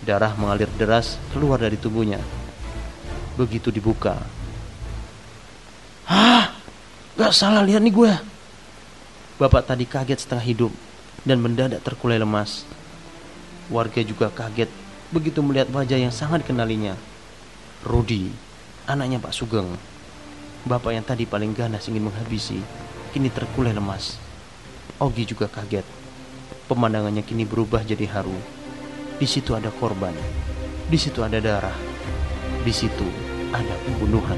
Darah 0.01 0.33
mengalir 0.33 0.69
deras 0.75 1.21
keluar 1.31 1.61
dari 1.61 1.77
tubuhnya. 1.77 2.19
Begitu 3.37 3.69
dibuka, 3.69 4.19
Gak 7.19 7.35
salah 7.35 7.67
lihat 7.67 7.83
nih 7.83 7.91
gue. 7.91 8.13
Bapak 9.39 9.71
tadi 9.71 9.87
kaget 9.87 10.27
setengah 10.27 10.43
hidup 10.43 10.71
dan 11.23 11.39
mendadak 11.39 11.79
terkulai 11.79 12.19
lemas. 12.19 12.67
Warga 13.71 14.03
juga 14.03 14.27
kaget 14.27 14.67
begitu 15.15 15.39
melihat 15.39 15.71
wajah 15.71 15.95
yang 15.95 16.11
sangat 16.11 16.43
kenalinya. 16.43 16.99
Rudi, 17.87 18.35
anaknya 18.83 19.15
Pak 19.23 19.31
Sugeng. 19.31 19.79
Bapak 20.67 20.91
yang 20.91 21.07
tadi 21.07 21.23
paling 21.23 21.55
ganas 21.55 21.87
ingin 21.87 22.11
menghabisi, 22.11 22.59
kini 23.15 23.31
terkulai 23.31 23.71
lemas. 23.71 24.19
Ogi 24.99 25.23
juga 25.23 25.47
kaget. 25.47 25.87
Pemandangannya 26.67 27.23
kini 27.23 27.47
berubah 27.47 27.79
jadi 27.87 28.11
haru. 28.11 28.35
Di 29.23 29.23
situ 29.23 29.55
ada 29.55 29.71
korban. 29.71 30.11
Di 30.91 30.99
situ 30.99 31.23
ada 31.23 31.39
darah. 31.39 31.79
Di 32.67 32.75
situ 32.75 33.07
ada 33.55 33.75
pembunuhan. 33.87 34.35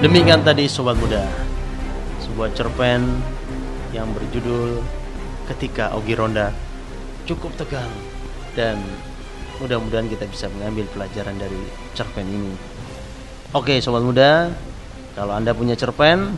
Demikian 0.00 0.40
tadi 0.40 0.64
sobat 0.64 0.96
muda. 0.96 1.28
Sebuah 2.24 2.56
cerpen 2.56 3.20
yang 3.92 4.08
berjudul 4.16 4.80
Ketika 5.44 5.92
Ogi 5.92 6.16
Ronda 6.16 6.56
Cukup 7.28 7.52
tegang. 7.60 7.92
Dan 8.56 8.80
mudah-mudahan 9.60 10.08
kita 10.08 10.24
bisa 10.24 10.48
mengambil 10.56 10.88
pelajaran 10.96 11.36
dari 11.36 11.60
cerpen 11.92 12.24
ini. 12.24 12.56
Oke 13.52 13.76
sobat 13.84 14.00
muda. 14.00 14.48
Kalau 15.12 15.36
anda 15.36 15.52
punya 15.52 15.76
cerpen 15.76 16.32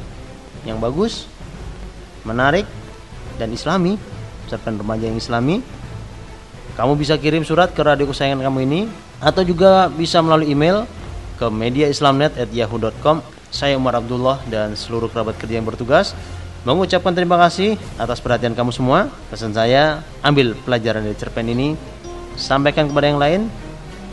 yang 0.66 0.82
bagus 0.82 1.30
Menarik 2.26 2.66
Dan 3.38 3.54
islami 3.54 3.94
Cerpen 4.50 4.74
remaja 4.74 5.06
yang 5.06 5.14
islami 5.14 5.62
Kamu 6.74 6.98
bisa 6.98 7.14
kirim 7.14 7.46
surat 7.46 7.70
ke 7.70 7.78
radio 7.86 8.10
kesayangan 8.10 8.42
kamu 8.42 8.58
ini 8.66 8.80
Atau 9.22 9.46
juga 9.46 9.86
bisa 9.86 10.18
melalui 10.18 10.50
email 10.50 10.82
ke 11.38 11.46
mediaislamnet@yahoo.com 11.46 13.41
saya 13.52 13.76
Umar 13.76 14.00
Abdullah 14.00 14.40
dan 14.48 14.72
seluruh 14.72 15.12
kerabat 15.12 15.36
kerja 15.36 15.60
yang 15.60 15.68
bertugas 15.68 16.16
mengucapkan 16.64 17.12
terima 17.12 17.36
kasih 17.36 17.76
atas 18.00 18.18
perhatian 18.18 18.56
kamu 18.56 18.72
semua. 18.72 19.12
Pesan 19.28 19.52
saya, 19.52 20.00
ambil 20.24 20.56
pelajaran 20.64 21.04
dari 21.04 21.14
cerpen 21.14 21.46
ini, 21.52 21.76
sampaikan 22.34 22.88
kepada 22.88 23.06
yang 23.12 23.20
lain 23.20 23.40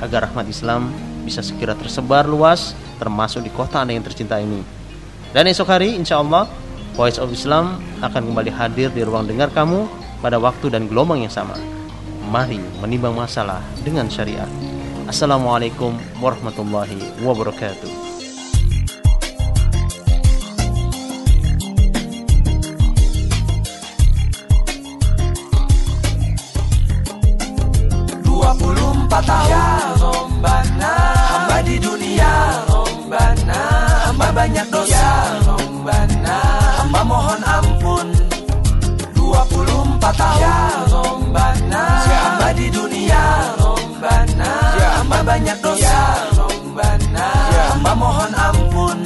agar 0.04 0.28
rahmat 0.28 0.44
Islam 0.52 0.92
bisa 1.24 1.40
segera 1.40 1.74
tersebar 1.74 2.28
luas 2.28 2.76
termasuk 3.00 3.48
di 3.48 3.52
kota 3.54 3.80
Anda 3.80 3.96
yang 3.96 4.04
tercinta 4.04 4.36
ini. 4.44 4.60
Dan 5.32 5.48
esok 5.48 5.72
hari 5.72 5.96
insya 5.96 6.20
Allah 6.20 6.50
Voice 7.00 7.16
of 7.16 7.32
Islam 7.32 7.80
akan 8.04 8.34
kembali 8.34 8.52
hadir 8.52 8.92
di 8.92 9.08
ruang 9.08 9.24
dengar 9.24 9.48
kamu 9.56 9.88
pada 10.20 10.36
waktu 10.36 10.68
dan 10.68 10.92
gelombang 10.92 11.24
yang 11.24 11.32
sama. 11.32 11.56
Mari 12.28 12.60
menimbang 12.84 13.16
masalah 13.16 13.64
dengan 13.88 14.12
syariat. 14.12 14.50
Assalamualaikum 15.08 15.96
warahmatullahi 16.20 17.24
wabarakatuh. 17.24 18.09
Ya 29.50 29.66
Rombana 30.02 30.94
Hamba 31.30 31.58
di 31.62 31.76
dunia 31.78 32.32
Rombana 32.66 33.62
Hamba 34.10 34.28
banyak 34.34 34.68
dosa 34.74 34.94
Ya 34.94 35.12
Rombana 35.46 36.38
Hamba 36.82 37.02
mohon 37.06 37.42
ampun 37.46 38.08
24 39.14 40.02
tahun 40.18 40.42
Ya 40.42 40.60
Rombana 40.90 41.84
Hamba 42.10 42.50
di 42.58 42.68
dunia 42.74 43.24
Rombana 43.62 44.52
Hamba 44.98 45.20
banyak 45.22 45.58
dosa 45.62 45.86
Ya 45.86 46.02
Rombana 46.34 47.28
Hamba 47.74 47.92
mohon 47.94 48.32
ampun 48.34 48.98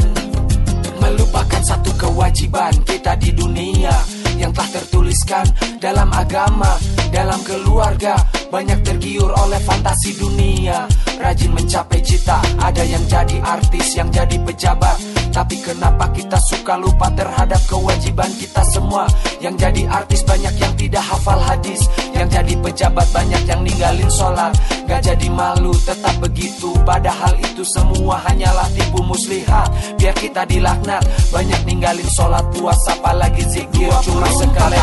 Melupakan 1.04 1.62
satu 1.68 1.92
kewajiban 2.00 2.74
kita 2.88 3.20
di 3.20 3.36
dunia 3.36 3.92
yang 4.40 4.52
telah 4.56 4.72
tertuliskan 4.76 5.46
dalam 5.78 6.10
agama, 6.12 6.76
dalam 7.14 7.38
keluarga, 7.46 8.18
banyak 8.54 8.86
tergiur 8.86 9.34
oleh 9.34 9.58
fantasi 9.66 10.14
dunia. 10.14 10.86
Rajin 11.18 11.56
mencapai 11.58 12.04
cita 12.06 12.38
Ada 12.62 12.86
yang 12.86 13.02
jadi 13.10 13.42
artis, 13.42 13.98
yang 13.98 14.14
jadi 14.14 14.38
pejabat. 14.46 14.94
Tapi 15.34 15.58
kenapa 15.66 16.14
kita 16.14 16.38
suka 16.54 16.78
lupa 16.78 17.10
terhadap 17.18 17.58
kewajiban 17.66 18.30
kita 18.38 18.62
semua? 18.70 19.10
Yang 19.42 19.66
jadi 19.66 19.82
artis 19.90 20.22
banyak 20.22 20.54
yang 20.62 20.74
tidak 20.78 21.02
hafal 21.02 21.42
hadis. 21.42 21.82
Yang 22.14 22.38
jadi 22.38 22.54
pejabat 22.62 23.08
banyak 23.10 23.42
yang 23.50 23.62
ninggalin 23.66 24.12
sholat. 24.14 24.54
Gak 24.86 25.02
jadi 25.02 25.28
malu 25.34 25.74
tetap 25.82 26.14
begitu. 26.22 26.78
Padahal 26.86 27.34
itu 27.42 27.66
semua 27.66 28.20
hanyalah 28.28 28.68
tipu 28.76 29.00
muslihat 29.00 29.72
Biar 29.96 30.12
kita 30.20 30.44
dilaknat 30.44 31.00
Banyak 31.32 31.64
ninggalin 31.64 32.10
sholat 32.14 32.46
puasa 32.54 32.94
apalagi 32.94 33.42
zikir. 33.50 33.90
Cuma 34.06 34.30
sekali. 34.38 34.78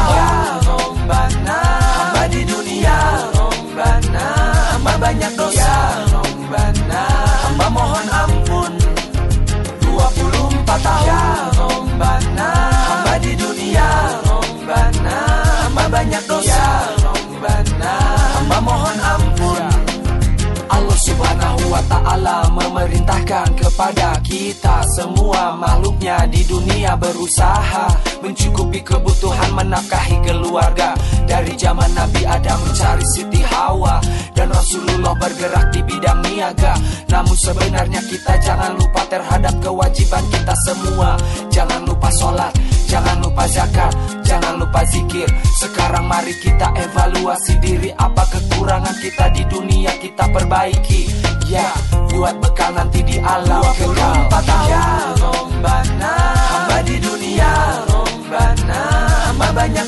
Hamba 1.10 2.24
di 2.30 2.42
dunia 2.46 2.98
Rombana 3.80 4.59
memerintahkan 23.30 23.62
kepada 23.62 24.08
kita 24.26 24.76
semua 24.98 25.54
makhluknya 25.54 26.26
di 26.26 26.42
dunia 26.50 26.98
berusaha 26.98 27.86
mencukupi 28.26 28.82
kebutuhan 28.82 29.54
menafkahi 29.54 30.18
keluarga. 30.26 30.98
Dari 31.30 31.54
zaman 31.54 31.94
Nabi 31.94 32.26
Adam 32.26 32.58
mencari 32.66 33.06
Siti 33.14 33.38
Hawa 33.38 34.02
dan 34.34 34.50
Rasulullah 34.50 35.14
bergerak 35.14 35.70
di 35.70 35.80
bidang 35.86 36.26
niaga. 36.26 36.74
Namun 37.06 37.36
sebenarnya 37.38 38.02
kita 38.10 38.34
jangan 38.42 38.74
lupa 38.74 39.06
terhadap 39.06 39.54
kewajiban 39.62 40.24
kita 40.34 40.54
semua. 40.66 41.14
Jangan 41.54 41.86
lupa 41.86 42.10
sholat 42.10 42.50
jangan 42.90 43.22
lupa 43.22 43.46
zakat 43.46 43.94
jangan 44.26 44.58
lupa 44.58 44.82
zikir. 44.90 45.30
Sekarang 45.62 46.10
mari 46.10 46.34
kita 46.42 46.74
evaluasi 46.74 47.62
diri 47.62 47.94
apa 47.94 48.26
kekurangan 48.26 48.96
kita 48.98 49.30
di 49.30 49.42
dunia 49.46 49.94
kita 50.02 50.26
perbaiki. 50.34 51.30
Ya 51.46 51.66
buat 52.10 52.38
bekal 52.42 52.74
nanti 52.74 53.02
di 53.06 53.16
alam 53.24 53.64
kekal 53.76 54.16
ya 54.70 54.84
rombana 55.20 56.12
hamba 56.48 56.78
di 56.86 56.96
dunia 57.02 57.52
rombana 57.90 58.80
hamba 59.28 59.48
banyak 59.52 59.86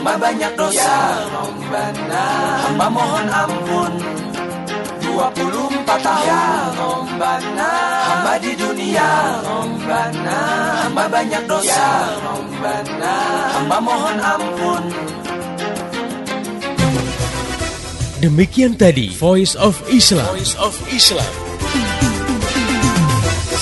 Hamba 0.00 0.16
banyak 0.16 0.56
dosa. 0.56 0.96
Rombana 1.28 2.24
Hamba 2.64 2.86
mohon 2.88 3.26
ampun. 3.28 3.92
24 5.04 5.28
24 5.44 6.00
tahun. 6.00 6.24
Ya 6.24 6.44
Rombana 6.72 7.72
Hamba 8.08 8.32
di 8.40 8.56
dunia. 8.56 9.10
Rombana 9.44 10.40
Hamba 10.88 11.04
banyak 11.04 11.44
dosa. 11.44 11.68
Ya 11.68 12.16
Rombana 12.16 13.16
Hamba 13.60 13.76
mohon 13.76 14.16
ampun. 14.24 14.82
Demikian 18.24 18.80
tadi 18.80 19.12
Voice 19.20 19.52
of 19.52 19.84
Islam. 19.92 20.24
Voice 20.32 20.56
of 20.56 20.72
Islam. 20.88 21.49